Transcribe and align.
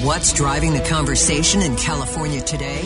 What's 0.00 0.32
driving 0.32 0.72
the 0.72 0.80
conversation 0.80 1.60
in 1.60 1.76
California 1.76 2.40
today? 2.40 2.80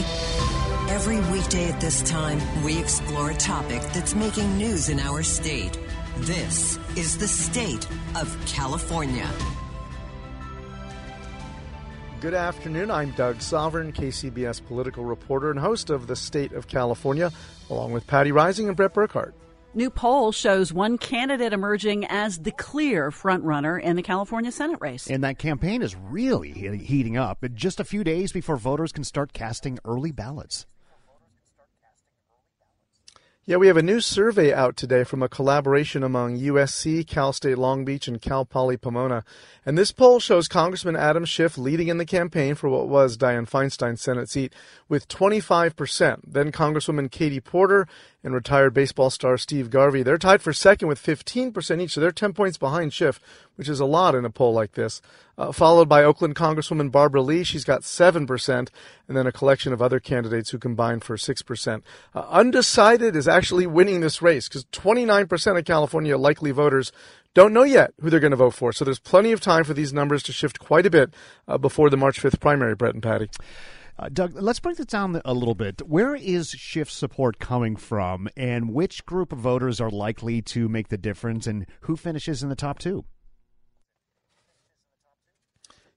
Every 0.88 1.20
weekday 1.30 1.70
at 1.70 1.80
this 1.80 2.02
time, 2.02 2.40
we 2.64 2.78
explore 2.80 3.30
a 3.30 3.34
topic 3.34 3.80
that's 3.94 4.16
making 4.16 4.58
news 4.58 4.88
in 4.88 4.98
our 4.98 5.22
state. 5.22 5.78
This 6.18 6.80
is 6.96 7.16
the 7.16 7.28
state 7.28 7.88
of 8.16 8.36
California. 8.46 9.30
Good 12.20 12.34
afternoon. 12.34 12.90
I'm 12.90 13.12
Doug 13.12 13.40
Sovern, 13.40 13.92
KCBS 13.92 14.66
political 14.66 15.04
reporter 15.04 15.50
and 15.52 15.60
host 15.60 15.90
of 15.90 16.08
The 16.08 16.16
State 16.16 16.52
of 16.52 16.66
California, 16.66 17.30
along 17.70 17.92
with 17.92 18.04
Patti 18.08 18.32
Reising 18.32 18.66
and 18.66 18.76
Bret 18.76 18.92
Burkhart. 18.92 19.32
New 19.76 19.90
poll 19.90 20.32
shows 20.32 20.72
one 20.72 20.96
candidate 20.96 21.52
emerging 21.52 22.06
as 22.06 22.38
the 22.38 22.50
clear 22.50 23.10
frontrunner 23.10 23.78
in 23.78 23.94
the 23.94 24.02
California 24.02 24.50
Senate 24.50 24.78
race. 24.80 25.06
And 25.10 25.22
that 25.22 25.38
campaign 25.38 25.82
is 25.82 25.94
really 25.94 26.50
heating 26.50 27.18
up 27.18 27.44
just 27.52 27.78
a 27.78 27.84
few 27.84 28.02
days 28.02 28.32
before 28.32 28.56
voters 28.56 28.90
can 28.90 29.04
start 29.04 29.34
casting 29.34 29.78
early 29.84 30.12
ballots. 30.12 30.64
Yeah, 33.48 33.58
we 33.58 33.68
have 33.68 33.76
a 33.76 33.82
new 33.82 34.00
survey 34.00 34.52
out 34.52 34.76
today 34.76 35.04
from 35.04 35.22
a 35.22 35.28
collaboration 35.28 36.02
among 36.02 36.36
USC, 36.36 37.06
Cal 37.06 37.32
State 37.32 37.56
Long 37.56 37.84
Beach, 37.84 38.08
and 38.08 38.20
Cal 38.20 38.44
Poly 38.44 38.76
Pomona. 38.76 39.22
And 39.64 39.78
this 39.78 39.92
poll 39.92 40.18
shows 40.18 40.48
Congressman 40.48 40.96
Adam 40.96 41.24
Schiff 41.24 41.56
leading 41.56 41.86
in 41.86 41.98
the 41.98 42.04
campaign 42.04 42.56
for 42.56 42.68
what 42.68 42.88
was 42.88 43.16
Dianne 43.16 43.48
Feinstein's 43.48 44.02
Senate 44.02 44.28
seat 44.28 44.52
with 44.88 45.06
25%. 45.06 46.22
Then 46.26 46.50
Congresswoman 46.50 47.08
Katie 47.08 47.38
Porter 47.38 47.86
and 48.26 48.34
retired 48.34 48.74
baseball 48.74 49.08
star 49.08 49.38
Steve 49.38 49.70
Garvey. 49.70 50.02
They're 50.02 50.18
tied 50.18 50.42
for 50.42 50.52
second 50.52 50.88
with 50.88 51.00
15% 51.00 51.80
each, 51.80 51.92
so 51.92 52.00
they're 52.00 52.10
10 52.10 52.32
points 52.32 52.58
behind 52.58 52.92
Schiff, 52.92 53.20
which 53.54 53.68
is 53.68 53.78
a 53.78 53.84
lot 53.84 54.16
in 54.16 54.24
a 54.24 54.30
poll 54.30 54.52
like 54.52 54.72
this. 54.72 55.00
Uh, 55.38 55.52
followed 55.52 55.88
by 55.88 56.02
Oakland 56.02 56.34
Congresswoman 56.34 56.90
Barbara 56.90 57.22
Lee. 57.22 57.44
She's 57.44 57.62
got 57.62 57.82
7%, 57.82 58.48
and 58.48 58.68
then 59.16 59.28
a 59.28 59.32
collection 59.32 59.72
of 59.72 59.80
other 59.80 60.00
candidates 60.00 60.50
who 60.50 60.58
combined 60.58 61.04
for 61.04 61.16
6%. 61.16 61.82
Uh, 62.16 62.18
undecided 62.28 63.14
is 63.14 63.28
actually 63.28 63.68
winning 63.68 64.00
this 64.00 64.20
race 64.20 64.48
because 64.48 64.64
29% 64.72 65.56
of 65.56 65.64
California 65.64 66.18
likely 66.18 66.50
voters 66.50 66.90
don't 67.32 67.52
know 67.52 67.62
yet 67.62 67.94
who 68.00 68.10
they're 68.10 68.18
going 68.18 68.32
to 68.32 68.36
vote 68.36 68.54
for. 68.54 68.72
So 68.72 68.84
there's 68.84 68.98
plenty 68.98 69.30
of 69.30 69.40
time 69.40 69.62
for 69.62 69.74
these 69.74 69.92
numbers 69.92 70.24
to 70.24 70.32
shift 70.32 70.58
quite 70.58 70.84
a 70.84 70.90
bit 70.90 71.14
uh, 71.46 71.58
before 71.58 71.90
the 71.90 71.96
March 71.96 72.20
5th 72.20 72.40
primary, 72.40 72.74
Bret 72.74 72.94
and 72.94 73.02
Patti. 73.04 73.30
Uh, 73.98 74.10
Doug, 74.10 74.34
let's 74.34 74.60
break 74.60 74.76
this 74.76 74.86
down 74.86 75.20
a 75.24 75.32
little 75.32 75.54
bit. 75.54 75.80
Where 75.88 76.14
is 76.14 76.50
Schiff 76.50 76.90
support 76.90 77.38
coming 77.38 77.76
from, 77.76 78.28
and 78.36 78.74
which 78.74 79.06
group 79.06 79.32
of 79.32 79.38
voters 79.38 79.80
are 79.80 79.90
likely 79.90 80.42
to 80.42 80.68
make 80.68 80.88
the 80.88 80.98
difference, 80.98 81.46
and 81.46 81.66
who 81.82 81.96
finishes 81.96 82.42
in 82.42 82.50
the 82.50 82.56
top 82.56 82.78
two? 82.78 83.06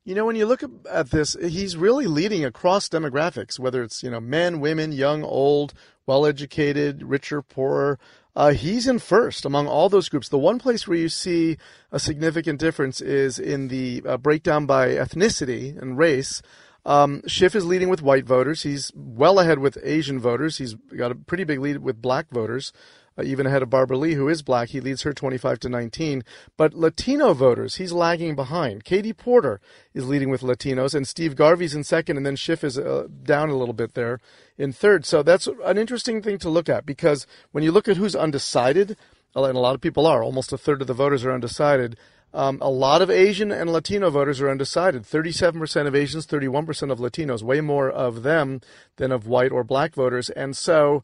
You 0.05 0.15
know, 0.15 0.25
when 0.25 0.37
you 0.37 0.45
look 0.45 0.63
at 0.89 1.11
this, 1.11 1.35
he's 1.41 1.75
really 1.75 2.07
leading 2.07 2.45
across 2.45 2.87
demographics, 2.87 3.59
whether 3.59 3.83
it's, 3.83 4.01
you 4.01 4.09
know, 4.09 4.21
men, 4.21 4.61
women, 4.61 4.93
young, 4.93 5.23
old, 5.23 5.73
well 6.05 6.25
educated, 6.25 7.03
richer, 7.03 7.41
poorer. 7.41 7.99
Uh, 8.33 8.53
he's 8.53 8.87
in 8.87 8.99
first 8.99 9.43
among 9.43 9.67
all 9.67 9.89
those 9.89 10.07
groups. 10.07 10.29
The 10.29 10.37
one 10.39 10.57
place 10.57 10.87
where 10.87 10.97
you 10.97 11.09
see 11.09 11.57
a 11.91 11.99
significant 11.99 12.59
difference 12.59 13.01
is 13.01 13.37
in 13.37 13.67
the 13.67 14.01
uh, 14.07 14.17
breakdown 14.17 14.65
by 14.65 14.87
ethnicity 14.87 15.79
and 15.79 15.97
race. 15.97 16.41
Um, 16.85 17.21
Schiff 17.27 17.55
is 17.55 17.65
leading 17.65 17.89
with 17.89 18.01
white 18.01 18.25
voters. 18.25 18.63
He's 18.63 18.91
well 18.95 19.39
ahead 19.39 19.59
with 19.59 19.77
Asian 19.83 20.19
voters. 20.19 20.57
He's 20.57 20.75
got 20.75 21.11
a 21.11 21.15
pretty 21.15 21.43
big 21.43 21.59
lead 21.59 21.79
with 21.79 22.01
black 22.01 22.29
voters, 22.31 22.71
uh, 23.17 23.23
even 23.23 23.45
ahead 23.45 23.61
of 23.61 23.69
Barbara 23.69 23.97
Lee, 23.97 24.13
who 24.13 24.29
is 24.29 24.41
black. 24.41 24.69
He 24.69 24.79
leads 24.79 25.03
her 25.03 25.13
25 25.13 25.59
to 25.59 25.69
19. 25.69 26.23
But 26.57 26.73
Latino 26.73 27.33
voters, 27.33 27.75
he's 27.75 27.91
lagging 27.91 28.35
behind. 28.35 28.85
Katie 28.85 29.13
Porter 29.13 29.59
is 29.93 30.07
leading 30.07 30.29
with 30.29 30.41
Latinos, 30.41 30.95
and 30.95 31.07
Steve 31.07 31.35
Garvey's 31.35 31.75
in 31.75 31.83
second, 31.83 32.17
and 32.17 32.25
then 32.25 32.35
Schiff 32.35 32.63
is 32.63 32.77
uh, 32.77 33.07
down 33.23 33.49
a 33.49 33.57
little 33.57 33.73
bit 33.73 33.93
there 33.93 34.19
in 34.57 34.71
third. 34.71 35.05
So 35.05 35.21
that's 35.21 35.47
an 35.65 35.77
interesting 35.77 36.21
thing 36.21 36.37
to 36.39 36.49
look 36.49 36.69
at 36.69 36.85
because 36.85 37.27
when 37.51 37.63
you 37.63 37.71
look 37.71 37.87
at 37.87 37.97
who's 37.97 38.15
undecided, 38.15 38.97
and 39.35 39.57
a 39.57 39.59
lot 39.59 39.75
of 39.75 39.81
people 39.81 40.07
are, 40.07 40.23
almost 40.23 40.53
a 40.53 40.57
third 40.57 40.81
of 40.81 40.87
the 40.87 40.93
voters 40.93 41.23
are 41.23 41.31
undecided. 41.31 41.97
Um, 42.33 42.59
a 42.61 42.69
lot 42.69 43.01
of 43.01 43.09
Asian 43.09 43.51
and 43.51 43.71
Latino 43.71 44.09
voters 44.09 44.39
are 44.41 44.49
undecided. 44.49 45.03
37% 45.03 45.87
of 45.87 45.95
Asians, 45.95 46.27
31% 46.27 46.91
of 46.91 46.99
Latinos, 46.99 47.41
way 47.41 47.61
more 47.61 47.89
of 47.89 48.23
them 48.23 48.61
than 48.97 49.11
of 49.11 49.27
white 49.27 49.51
or 49.51 49.63
black 49.63 49.95
voters. 49.95 50.29
And 50.29 50.55
so, 50.55 51.03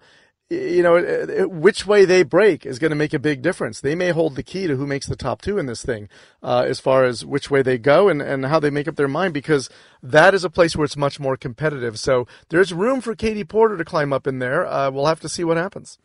you 0.50 0.84
know, 0.84 1.48
which 1.48 1.88
way 1.88 2.06
they 2.06 2.22
break 2.22 2.66
is 2.66 2.78
going 2.78 2.92
to 2.92 2.96
make 2.96 3.14
a 3.14 3.20
big 3.20 3.42
difference. 3.42 3.82
They 3.82 3.96
may 3.96 4.12
hold 4.12 4.36
the 4.36 4.44
key 4.44 4.68
to 4.68 4.76
who 4.76 4.86
makes 4.86 5.08
the 5.08 5.16
top 5.16 5.42
two 5.42 5.58
in 5.58 5.66
this 5.66 5.84
thing, 5.84 6.08
uh, 6.44 6.66
as 6.68 6.80
far 6.80 7.04
as 7.04 7.26
which 7.26 7.50
way 7.50 7.64
they 7.64 7.80
go 7.80 8.08
and, 8.08 8.22
and 8.22 8.46
how 8.46 8.60
they 8.60 8.70
make 8.70 8.88
up 8.88 8.96
their 8.96 9.08
mind, 9.08 9.34
because 9.34 9.70
that 10.04 10.36
is 10.36 10.44
a 10.44 10.50
place 10.50 10.76
where 10.76 10.86
it's 10.86 10.98
much 10.98 11.20
more 11.20 11.36
competitive. 11.36 11.98
So 11.98 12.28
there's 12.50 12.72
room 12.72 13.02
for 13.02 13.16
Katie 13.16 13.44
Porter 13.44 13.78
to 13.78 13.86
climb 13.86 14.14
up 14.14 14.28
in 14.28 14.38
there. 14.38 14.68
Uh, 14.68 14.92
we'll 14.92 15.08
have 15.08 15.22
to 15.22 15.30
see 15.30 15.44
what 15.44 15.58
happens. 15.58 15.98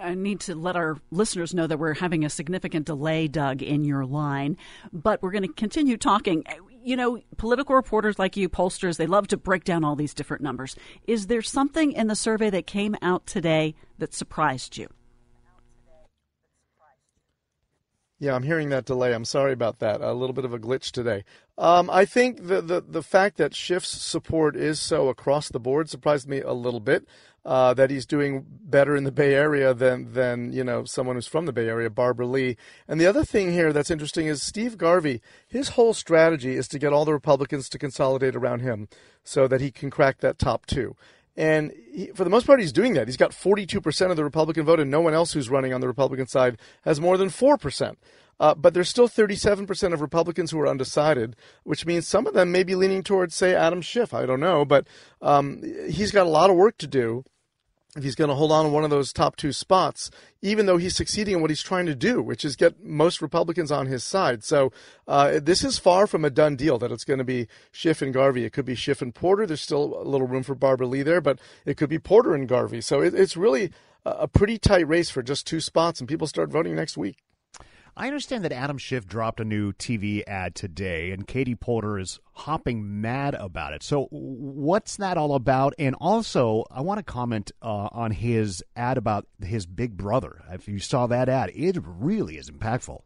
I 0.00 0.14
need 0.14 0.40
to 0.40 0.54
let 0.54 0.76
our 0.76 0.98
listeners 1.10 1.54
know 1.54 1.66
that 1.66 1.78
we're 1.78 1.94
having 1.94 2.24
a 2.24 2.30
significant 2.30 2.86
delay, 2.86 3.26
Doug, 3.26 3.62
in 3.62 3.84
your 3.84 4.04
line, 4.04 4.56
but 4.92 5.22
we're 5.22 5.30
going 5.30 5.46
to 5.46 5.52
continue 5.52 5.96
talking. 5.96 6.44
You 6.82 6.96
know, 6.96 7.20
political 7.36 7.74
reporters 7.74 8.18
like 8.18 8.36
you, 8.36 8.48
pollsters, 8.48 8.96
they 8.96 9.06
love 9.06 9.28
to 9.28 9.36
break 9.36 9.64
down 9.64 9.84
all 9.84 9.96
these 9.96 10.14
different 10.14 10.42
numbers. 10.42 10.76
Is 11.06 11.26
there 11.26 11.42
something 11.42 11.92
in 11.92 12.06
the 12.06 12.16
survey 12.16 12.50
that 12.50 12.66
came 12.66 12.96
out 13.02 13.26
today 13.26 13.74
that 13.98 14.14
surprised 14.14 14.76
you? 14.76 14.88
Yeah, 18.20 18.34
I'm 18.34 18.42
hearing 18.42 18.70
that 18.70 18.84
delay. 18.84 19.14
I'm 19.14 19.24
sorry 19.24 19.52
about 19.52 19.78
that. 19.78 20.00
A 20.00 20.12
little 20.12 20.34
bit 20.34 20.44
of 20.44 20.52
a 20.52 20.58
glitch 20.58 20.90
today. 20.90 21.24
Um, 21.56 21.88
I 21.88 22.04
think 22.04 22.48
the, 22.48 22.60
the 22.60 22.80
the 22.80 23.02
fact 23.02 23.36
that 23.36 23.54
Schiff's 23.54 23.88
support 23.88 24.56
is 24.56 24.80
so 24.80 25.08
across 25.08 25.48
the 25.48 25.60
board 25.60 25.88
surprised 25.88 26.28
me 26.28 26.40
a 26.40 26.52
little 26.52 26.80
bit. 26.80 27.06
Uh, 27.44 27.72
that 27.72 27.88
he's 27.88 28.04
doing 28.04 28.44
better 28.46 28.94
in 28.94 29.04
the 29.04 29.12
Bay 29.12 29.32
Area 29.32 29.72
than 29.72 30.12
than 30.12 30.52
you 30.52 30.62
know 30.62 30.84
someone 30.84 31.16
who's 31.16 31.26
from 31.26 31.46
the 31.46 31.52
Bay 31.52 31.66
Area, 31.66 31.88
Barbara 31.88 32.26
Lee. 32.26 32.56
And 32.86 33.00
the 33.00 33.06
other 33.06 33.24
thing 33.24 33.52
here 33.52 33.72
that's 33.72 33.90
interesting 33.90 34.26
is 34.26 34.42
Steve 34.42 34.76
Garvey. 34.76 35.22
His 35.46 35.70
whole 35.70 35.94
strategy 35.94 36.56
is 36.56 36.68
to 36.68 36.78
get 36.78 36.92
all 36.92 37.06
the 37.06 37.12
Republicans 37.12 37.68
to 37.70 37.78
consolidate 37.78 38.36
around 38.36 38.60
him, 38.60 38.88
so 39.24 39.48
that 39.48 39.60
he 39.60 39.70
can 39.70 39.88
crack 39.88 40.18
that 40.18 40.38
top 40.38 40.66
two. 40.66 40.94
And 41.38 41.72
he, 41.92 42.08
for 42.08 42.24
the 42.24 42.30
most 42.30 42.46
part, 42.48 42.58
he's 42.58 42.72
doing 42.72 42.94
that. 42.94 43.06
He's 43.06 43.16
got 43.16 43.30
42% 43.30 44.10
of 44.10 44.16
the 44.16 44.24
Republican 44.24 44.64
vote, 44.64 44.80
and 44.80 44.90
no 44.90 45.00
one 45.00 45.14
else 45.14 45.32
who's 45.32 45.48
running 45.48 45.72
on 45.72 45.80
the 45.80 45.86
Republican 45.86 46.26
side 46.26 46.58
has 46.82 47.00
more 47.00 47.16
than 47.16 47.28
4%. 47.28 47.94
Uh, 48.40 48.54
but 48.54 48.74
there's 48.74 48.88
still 48.88 49.08
37% 49.08 49.92
of 49.92 50.00
Republicans 50.00 50.50
who 50.50 50.60
are 50.60 50.68
undecided, 50.68 51.36
which 51.64 51.86
means 51.86 52.06
some 52.06 52.26
of 52.26 52.34
them 52.34 52.52
may 52.52 52.62
be 52.62 52.74
leaning 52.74 53.02
towards, 53.02 53.34
say, 53.34 53.54
Adam 53.54 53.82
Schiff. 53.82 54.14
I 54.14 54.26
don't 54.26 54.40
know. 54.40 54.64
But 54.64 54.86
um, 55.20 55.62
he's 55.88 56.12
got 56.12 56.26
a 56.26 56.30
lot 56.30 56.50
of 56.50 56.56
work 56.56 56.78
to 56.78 56.86
do 56.86 57.24
if 57.96 58.04
he's 58.04 58.14
going 58.14 58.28
to 58.28 58.34
hold 58.34 58.52
on 58.52 58.64
to 58.64 58.70
one 58.70 58.84
of 58.84 58.90
those 58.90 59.12
top 59.12 59.34
two 59.36 59.50
spots, 59.52 60.10
even 60.42 60.66
though 60.66 60.76
he's 60.76 60.94
succeeding 60.94 61.36
in 61.36 61.40
what 61.40 61.50
he's 61.50 61.62
trying 61.62 61.86
to 61.86 61.94
do, 61.94 62.22
which 62.22 62.44
is 62.44 62.54
get 62.54 62.84
most 62.84 63.22
Republicans 63.22 63.72
on 63.72 63.86
his 63.86 64.04
side. 64.04 64.44
So 64.44 64.72
uh, 65.08 65.40
this 65.42 65.64
is 65.64 65.78
far 65.78 66.06
from 66.06 66.24
a 66.24 66.30
done 66.30 66.54
deal 66.54 66.78
that 66.78 66.92
it's 66.92 67.04
going 67.04 67.18
to 67.18 67.24
be 67.24 67.48
Schiff 67.72 68.02
and 68.02 68.12
Garvey. 68.12 68.44
It 68.44 68.52
could 68.52 68.66
be 68.66 68.74
Schiff 68.74 69.02
and 69.02 69.14
Porter. 69.14 69.46
There's 69.46 69.62
still 69.62 70.00
a 70.00 70.04
little 70.04 70.26
room 70.26 70.42
for 70.42 70.54
Barbara 70.54 70.86
Lee 70.86 71.02
there, 71.02 71.20
but 71.20 71.40
it 71.64 71.76
could 71.76 71.90
be 71.90 71.98
Porter 71.98 72.34
and 72.34 72.46
Garvey. 72.46 72.80
So 72.80 73.00
it, 73.00 73.14
it's 73.14 73.36
really 73.36 73.72
a 74.04 74.28
pretty 74.28 74.58
tight 74.58 74.86
race 74.86 75.10
for 75.10 75.22
just 75.22 75.46
two 75.46 75.60
spots, 75.60 76.00
and 76.00 76.08
people 76.08 76.26
start 76.26 76.50
voting 76.50 76.76
next 76.76 76.96
week. 76.96 77.24
I 77.96 78.06
understand 78.06 78.44
that 78.44 78.52
Adam 78.52 78.78
Schiff 78.78 79.06
dropped 79.06 79.40
a 79.40 79.44
new 79.44 79.72
TV 79.72 80.22
ad 80.26 80.54
today, 80.54 81.10
and 81.10 81.26
Katie 81.26 81.54
Porter 81.54 81.98
is 81.98 82.20
hopping 82.32 83.00
mad 83.00 83.34
about 83.34 83.72
it. 83.72 83.82
So, 83.82 84.06
what's 84.10 84.96
that 84.96 85.16
all 85.16 85.34
about? 85.34 85.74
And 85.78 85.94
also, 86.00 86.64
I 86.70 86.80
want 86.80 86.98
to 86.98 87.04
comment 87.04 87.50
uh, 87.60 87.88
on 87.92 88.12
his 88.12 88.62
ad 88.76 88.98
about 88.98 89.26
his 89.42 89.66
big 89.66 89.96
brother. 89.96 90.42
If 90.50 90.68
you 90.68 90.78
saw 90.78 91.06
that 91.08 91.28
ad, 91.28 91.50
it 91.54 91.76
really 91.82 92.36
is 92.36 92.50
impactful. 92.50 93.02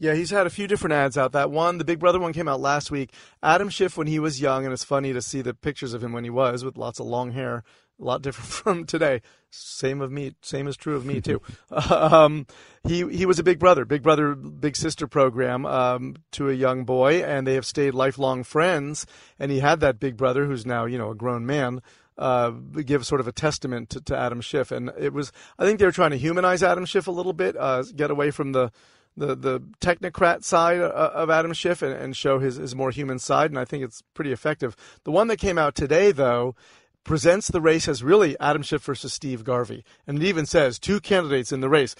Yeah, 0.00 0.14
he's 0.14 0.30
had 0.30 0.46
a 0.46 0.50
few 0.50 0.66
different 0.66 0.92
ads 0.92 1.16
out. 1.16 1.32
That 1.32 1.50
one, 1.50 1.78
the 1.78 1.84
Big 1.84 2.00
Brother 2.00 2.18
one, 2.18 2.32
came 2.32 2.48
out 2.48 2.60
last 2.60 2.90
week. 2.90 3.12
Adam 3.42 3.68
Schiff 3.68 3.96
when 3.96 4.08
he 4.08 4.18
was 4.18 4.40
young, 4.40 4.64
and 4.64 4.72
it's 4.72 4.84
funny 4.84 5.12
to 5.12 5.22
see 5.22 5.40
the 5.40 5.54
pictures 5.54 5.94
of 5.94 6.02
him 6.02 6.12
when 6.12 6.24
he 6.24 6.30
was 6.30 6.64
with 6.64 6.76
lots 6.76 6.98
of 6.98 7.06
long 7.06 7.30
hair, 7.30 7.62
a 8.04 8.06
lot 8.06 8.22
different 8.22 8.50
from 8.50 8.86
today. 8.86 9.22
Same 9.50 10.00
of 10.00 10.12
me, 10.12 10.34
same 10.42 10.66
is 10.66 10.76
true 10.76 10.96
of 10.96 11.04
me 11.04 11.20
too. 11.20 11.40
um, 11.90 12.46
he 12.86 13.08
he 13.08 13.26
was 13.26 13.38
a 13.38 13.44
Big 13.44 13.58
Brother, 13.58 13.84
Big 13.84 14.02
Brother, 14.02 14.34
Big 14.34 14.76
Sister 14.76 15.06
program 15.06 15.64
um, 15.64 16.16
to 16.32 16.50
a 16.50 16.54
young 16.54 16.84
boy, 16.84 17.22
and 17.22 17.46
they 17.46 17.54
have 17.54 17.66
stayed 17.66 17.94
lifelong 17.94 18.42
friends. 18.44 19.06
And 19.38 19.50
he 19.50 19.60
had 19.60 19.80
that 19.80 20.00
Big 20.00 20.16
Brother, 20.16 20.46
who's 20.46 20.66
now 20.66 20.84
you 20.84 20.98
know 20.98 21.10
a 21.10 21.14
grown 21.14 21.46
man. 21.46 21.82
Uh, 22.16 22.50
give 22.50 23.04
sort 23.04 23.20
of 23.20 23.26
a 23.26 23.32
testament 23.32 23.90
to, 23.90 24.00
to 24.00 24.16
Adam 24.16 24.40
Schiff, 24.40 24.70
and 24.70 24.92
it 24.98 25.12
was. 25.12 25.32
I 25.58 25.64
think 25.64 25.78
they 25.78 25.84
were 25.84 25.92
trying 25.92 26.12
to 26.12 26.16
humanize 26.16 26.62
Adam 26.62 26.84
Schiff 26.84 27.08
a 27.08 27.12
little 27.12 27.32
bit, 27.32 27.56
uh, 27.56 27.82
get 27.96 28.10
away 28.10 28.30
from 28.30 28.52
the 28.52 28.70
the 29.16 29.34
the 29.34 29.60
technocrat 29.80 30.42
side 30.42 30.80
uh, 30.80 31.10
of 31.14 31.30
Adam 31.30 31.52
Schiff 31.52 31.82
and, 31.82 31.92
and 31.92 32.16
show 32.16 32.38
his, 32.38 32.56
his 32.56 32.74
more 32.74 32.90
human 32.90 33.18
side, 33.18 33.50
and 33.50 33.58
I 33.58 33.64
think 33.64 33.84
it's 33.84 34.02
pretty 34.14 34.32
effective. 34.32 34.76
The 35.04 35.10
one 35.10 35.28
that 35.28 35.38
came 35.38 35.58
out 35.58 35.74
today, 35.74 36.12
though, 36.12 36.54
presents 37.04 37.48
the 37.48 37.60
race 37.60 37.86
as 37.86 38.02
really 38.02 38.38
Adam 38.40 38.62
Schiff 38.62 38.82
versus 38.82 39.12
Steve 39.12 39.44
Garvey, 39.44 39.84
and 40.06 40.22
it 40.22 40.26
even 40.26 40.46
says 40.46 40.78
two 40.78 41.00
candidates 41.00 41.52
in 41.52 41.60
the 41.60 41.68
race. 41.68 41.94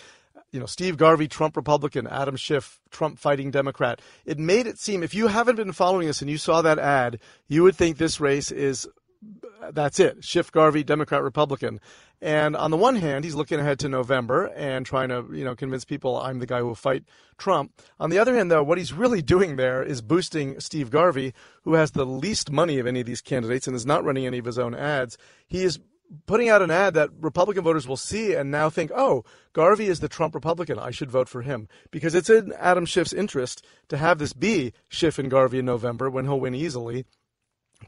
You 0.50 0.60
know, 0.60 0.66
Steve 0.66 0.96
Garvey, 0.96 1.26
Trump 1.26 1.56
Republican, 1.56 2.06
Adam 2.06 2.36
Schiff, 2.36 2.80
Trump 2.90 3.18
fighting 3.18 3.50
Democrat. 3.50 4.00
It 4.24 4.38
made 4.38 4.66
it 4.66 4.78
seem, 4.78 5.02
if 5.02 5.12
you 5.12 5.26
haven't 5.26 5.56
been 5.56 5.72
following 5.72 6.06
this 6.06 6.22
and 6.22 6.30
you 6.30 6.38
saw 6.38 6.62
that 6.62 6.78
ad, 6.78 7.18
you 7.48 7.64
would 7.64 7.74
think 7.74 7.98
this 7.98 8.20
race 8.20 8.52
is 8.52 8.88
that's 9.72 10.00
it. 10.00 10.24
Schiff 10.24 10.50
Garvey, 10.50 10.84
Democrat, 10.84 11.22
Republican. 11.22 11.80
And 12.20 12.56
on 12.56 12.70
the 12.70 12.76
one 12.76 12.96
hand, 12.96 13.24
he's 13.24 13.34
looking 13.34 13.60
ahead 13.60 13.78
to 13.80 13.88
November 13.88 14.46
and 14.56 14.86
trying 14.86 15.10
to, 15.10 15.26
you 15.32 15.44
know, 15.44 15.54
convince 15.54 15.84
people 15.84 16.18
I'm 16.18 16.38
the 16.38 16.46
guy 16.46 16.60
who 16.60 16.66
will 16.66 16.74
fight 16.74 17.04
Trump. 17.36 17.82
On 18.00 18.10
the 18.10 18.18
other 18.18 18.34
hand, 18.34 18.50
though, 18.50 18.62
what 18.62 18.78
he's 18.78 18.92
really 18.92 19.22
doing 19.22 19.56
there 19.56 19.82
is 19.82 20.00
boosting 20.00 20.58
Steve 20.60 20.90
Garvey, 20.90 21.34
who 21.62 21.74
has 21.74 21.90
the 21.90 22.06
least 22.06 22.50
money 22.50 22.78
of 22.78 22.86
any 22.86 23.00
of 23.00 23.06
these 23.06 23.20
candidates 23.20 23.66
and 23.66 23.76
is 23.76 23.86
not 23.86 24.04
running 24.04 24.26
any 24.26 24.38
of 24.38 24.46
his 24.46 24.58
own 24.58 24.74
ads. 24.74 25.18
He 25.46 25.64
is 25.64 25.78
putting 26.26 26.48
out 26.48 26.62
an 26.62 26.70
ad 26.70 26.94
that 26.94 27.10
Republican 27.20 27.64
voters 27.64 27.88
will 27.88 27.96
see 27.96 28.34
and 28.34 28.50
now 28.50 28.70
think, 28.70 28.90
oh, 28.94 29.24
Garvey 29.52 29.86
is 29.86 30.00
the 30.00 30.08
Trump 30.08 30.34
Republican. 30.34 30.78
I 30.78 30.90
should 30.90 31.10
vote 31.10 31.28
for 31.28 31.42
him. 31.42 31.68
Because 31.90 32.14
it's 32.14 32.30
in 32.30 32.52
Adam 32.58 32.86
Schiff's 32.86 33.12
interest 33.12 33.64
to 33.88 33.96
have 33.96 34.18
this 34.18 34.32
be 34.32 34.72
Schiff 34.88 35.18
and 35.18 35.30
Garvey 35.30 35.58
in 35.58 35.64
November 35.64 36.10
when 36.10 36.24
he'll 36.24 36.40
win 36.40 36.54
easily 36.54 37.04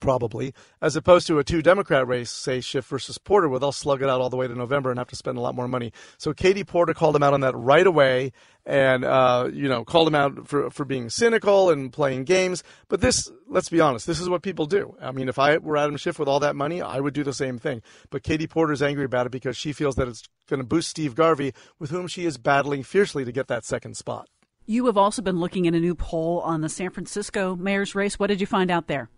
probably, 0.00 0.54
as 0.80 0.96
opposed 0.96 1.26
to 1.26 1.38
a 1.38 1.44
two 1.44 1.62
Democrat 1.62 2.06
race, 2.06 2.30
say 2.30 2.60
Schiff 2.60 2.86
versus 2.86 3.18
Porter, 3.18 3.48
where 3.48 3.58
they'll 3.58 3.72
slug 3.72 4.02
it 4.02 4.08
out 4.08 4.20
all 4.20 4.30
the 4.30 4.36
way 4.36 4.46
to 4.46 4.54
November 4.54 4.90
and 4.90 4.98
have 4.98 5.08
to 5.08 5.16
spend 5.16 5.38
a 5.38 5.40
lot 5.40 5.54
more 5.54 5.68
money. 5.68 5.92
So 6.18 6.32
Katie 6.32 6.64
Porter 6.64 6.94
called 6.94 7.16
him 7.16 7.22
out 7.22 7.34
on 7.34 7.40
that 7.40 7.56
right 7.56 7.86
away, 7.86 8.32
and 8.64 9.04
uh, 9.04 9.48
you 9.52 9.68
know 9.68 9.84
called 9.84 10.08
him 10.08 10.14
out 10.14 10.48
for 10.48 10.70
for 10.70 10.84
being 10.84 11.10
cynical 11.10 11.70
and 11.70 11.92
playing 11.92 12.24
games. 12.24 12.62
But 12.88 13.00
this, 13.00 13.30
let's 13.48 13.68
be 13.68 13.80
honest, 13.80 14.06
this 14.06 14.20
is 14.20 14.28
what 14.28 14.42
people 14.42 14.66
do. 14.66 14.96
I 15.00 15.12
mean, 15.12 15.28
if 15.28 15.38
I 15.38 15.58
were 15.58 15.76
Adam 15.76 15.96
Schiff 15.96 16.18
with 16.18 16.28
all 16.28 16.40
that 16.40 16.56
money, 16.56 16.82
I 16.82 17.00
would 17.00 17.14
do 17.14 17.24
the 17.24 17.32
same 17.32 17.58
thing. 17.58 17.82
But 18.10 18.22
Katie 18.22 18.46
Porter's 18.46 18.82
angry 18.82 19.04
about 19.04 19.26
it 19.26 19.32
because 19.32 19.56
she 19.56 19.72
feels 19.72 19.96
that 19.96 20.08
it's 20.08 20.24
going 20.48 20.60
to 20.60 20.66
boost 20.66 20.90
Steve 20.90 21.14
Garvey, 21.14 21.52
with 21.78 21.90
whom 21.90 22.06
she 22.06 22.24
is 22.24 22.38
battling 22.38 22.82
fiercely 22.82 23.24
to 23.24 23.32
get 23.32 23.48
that 23.48 23.64
second 23.64 23.96
spot. 23.96 24.28
You 24.68 24.86
have 24.86 24.96
also 24.96 25.22
been 25.22 25.38
looking 25.38 25.68
at 25.68 25.74
a 25.74 25.80
new 25.80 25.94
poll 25.94 26.40
on 26.40 26.60
the 26.60 26.68
San 26.68 26.90
Francisco 26.90 27.54
mayor's 27.54 27.94
race. 27.94 28.18
What 28.18 28.26
did 28.26 28.40
you 28.40 28.48
find 28.48 28.68
out 28.68 28.88
there? 28.88 29.08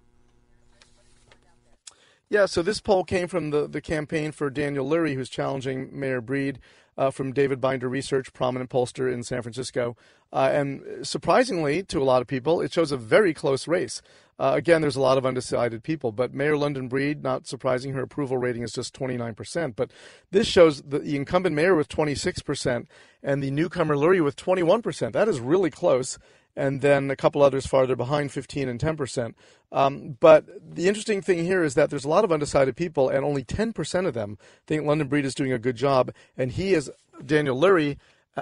Yeah, 2.30 2.44
so 2.44 2.62
this 2.62 2.80
poll 2.80 3.04
came 3.04 3.26
from 3.26 3.50
the, 3.50 3.66
the 3.66 3.80
campaign 3.80 4.32
for 4.32 4.50
Daniel 4.50 4.86
Lurie, 4.86 5.14
who's 5.14 5.30
challenging 5.30 5.88
Mayor 5.98 6.20
Breed 6.20 6.58
uh, 6.98 7.10
from 7.10 7.32
David 7.32 7.58
Binder 7.58 7.88
Research, 7.88 8.34
prominent 8.34 8.69
pollster 8.69 9.10
in 9.10 9.22
San 9.22 9.40
Francisco. 9.40 9.96
Uh, 10.30 10.50
and 10.52 11.06
surprisingly 11.06 11.82
to 11.84 12.02
a 12.02 12.04
lot 12.04 12.20
of 12.20 12.28
people, 12.28 12.60
it 12.60 12.70
shows 12.70 12.92
a 12.92 12.98
very 12.98 13.32
close 13.32 13.66
race. 13.66 14.02
Uh, 14.38 14.52
again, 14.54 14.82
there's 14.82 14.94
a 14.94 15.00
lot 15.00 15.16
of 15.16 15.25
undecided 15.25 15.82
people, 15.82 16.12
but 16.12 16.34
Mayor 16.34 16.56
London 16.56 16.86
Breed, 16.86 17.22
not 17.22 17.46
surprising, 17.46 17.94
her 17.94 18.02
approval 18.02 18.36
rating 18.36 18.62
is 18.62 18.72
just 18.72 18.94
29%. 18.94 19.75
But 19.75 19.90
this 20.30 20.46
shows 20.46 20.82
the, 20.82 20.98
the 20.98 21.16
incumbent 21.16 21.56
mayor 21.56 21.75
with 21.75 21.88
26% 21.88 22.86
and 23.22 23.42
the 23.42 23.50
newcomer 23.50 23.96
Lurie 23.96 24.22
with 24.22 24.36
21%. 24.36 25.12
That 25.12 25.28
is 25.28 25.40
really 25.40 25.70
close 25.70 26.19
and 26.58 26.81
then 26.81 27.10
a 27.10 27.16
couple 27.16 27.43
others 27.43 27.66
farther 27.66 27.96
behind, 27.96 28.32
15 28.32 28.69
and 28.69 28.81
10 28.81 28.96
percent. 28.96 29.37
Um, 29.70 30.16
but 30.20 30.46
the 30.75 30.88
interesting 30.88 31.22
thing 31.22 31.44
here 31.44 31.62
is 31.62 31.75
that 31.75 31.88
there's 31.88 32.05
a 32.05 32.08
lot 32.08 32.25
of 32.25 32.32
undecided 32.32 32.76
people, 32.76 33.08
and 33.08 33.25
only 33.25 33.44
10 33.44 33.72
percent 33.72 34.06
of 34.06 34.14
them 34.14 34.37
think 34.66 34.84
London 34.84 35.08
Breed 35.08 35.25
is 35.25 35.34
doing 35.34 35.52
a 35.52 35.58
good 35.58 35.76
job, 35.76 36.12
and 36.37 36.52
he 36.52 36.75
is 36.75 36.90
Daniel 37.25 37.58
Lurie 37.58 37.96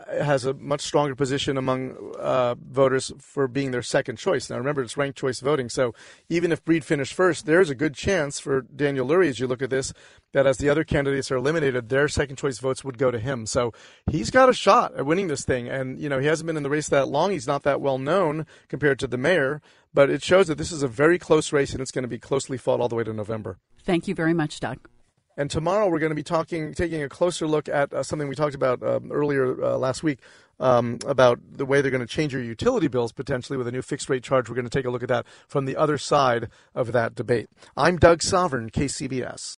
has 0.09 0.45
a 0.45 0.55
much 0.55 0.81
stronger 0.81 1.15
position 1.15 1.57
among 1.57 2.15
uh, 2.19 2.55
voters 2.55 3.13
for 3.19 3.49
being 3.49 3.71
their 3.71 3.83
second 3.83 4.17
choice. 4.17 4.51
Now, 4.51 4.59
remember, 4.59 4.83
it's 4.83 4.97
ranked 4.97 5.19
choice 5.19 5.41
voting. 5.41 5.69
So 5.69 5.95
even 6.29 6.53
if 6.53 6.65
Breed 6.65 6.85
finished 6.85 7.15
first, 7.15 7.47
there's 7.47 7.71
a 7.71 7.75
good 7.75 7.95
chance 7.95 8.41
for 8.41 8.63
Daniel 8.63 9.07
Lurie, 9.07 9.29
as 9.29 9.41
you 9.41 9.47
look 9.47 9.63
at 9.63 9.71
this, 9.71 9.93
that 10.33 10.47
as 10.47 10.59
the 10.59 10.69
other 10.69 10.85
candidates 10.85 11.31
are 11.31 11.37
eliminated, 11.37 11.89
their 11.89 12.09
second 12.09 12.37
choice 12.37 12.59
votes 12.59 12.85
would 12.85 12.99
go 12.99 13.11
to 13.11 13.19
him. 13.19 13.47
So 13.47 13.73
he's 14.11 14.31
got 14.31 14.49
a 14.49 14.55
shot 14.55 14.95
at 14.97 15.07
winning 15.07 15.29
this 15.29 15.45
thing. 15.45 15.69
And, 15.69 15.99
you 15.99 16.09
know, 16.09 16.19
he 16.19 16.27
hasn't 16.27 16.47
been 16.47 16.57
in 16.57 16.63
the 16.63 16.71
race 16.71 16.89
that 16.89 17.09
long. 17.09 17.31
He's 17.31 17.47
not 17.47 17.63
that 17.63 17.81
well 17.81 17.99
known 17.99 18.47
compared 18.69 18.99
to 19.01 19.07
the 19.07 19.19
mayor. 19.19 19.63
But 19.95 20.11
it 20.11 20.23
shows 20.23 20.49
that 20.49 20.59
this 20.59 20.73
is 20.73 20.83
a 20.83 20.89
very 20.89 21.19
close 21.19 21.53
race 21.53 21.73
and 21.73 21.81
it's 21.81 21.91
going 21.91 22.03
to 22.03 22.09
be 22.09 22.19
closely 22.19 22.59
fought 22.59 22.81
all 22.81 22.89
the 22.89 22.97
way 22.97 23.05
to 23.05 23.15
November. 23.15 23.59
Thank 23.83 24.09
you 24.09 24.15
very 24.15 24.35
much, 24.35 24.61
Doug. 24.61 24.89
And 25.37 25.51
tomorrow 25.51 25.89
we're 25.89 25.99
going 25.99 26.11
to 26.11 26.17
be 26.17 26.23
talking, 26.23 26.73
taking 26.73 27.03
a 27.03 27.09
closer 27.09 27.47
look 27.47 27.69
at 27.69 27.93
uh, 27.93 28.03
something 28.03 28.29
we 28.29 28.35
talked 28.35 28.55
about 28.55 28.83
uh, 28.83 29.01
earlier 29.11 29.63
uh, 29.63 29.77
last 29.77 30.03
week 30.03 30.21
um, 30.59 30.99
about 31.07 31.39
the 31.53 31.67
way 31.67 31.81
they're 31.81 31.91
going 31.91 32.01
to 32.01 32.07
change 32.07 32.33
your 32.33 32.43
utility 32.43 32.89
bills 32.89 33.13
potentially 33.13 33.59
with 33.59 33.69
a 33.69 33.73
new 33.73 33.83
fixed 33.83 34.09
rate 34.09 34.23
charge. 34.23 34.49
We're 34.49 34.55
going 34.55 34.69
to 34.69 34.71
take 34.71 34.87
a 34.87 34.91
look 34.91 35.03
at 35.03 35.09
that 35.11 35.27
from 35.47 35.67
the 35.67 35.77
other 35.77 35.99
side 35.99 36.49
of 36.75 36.93
that 36.93 37.15
debate. 37.15 37.49
I'm 37.77 37.99
Doug 37.99 38.21
Sovern, 38.21 38.71
KCBS. 38.71 39.59